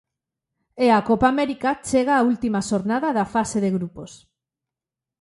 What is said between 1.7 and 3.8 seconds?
chega á última xornada da fase de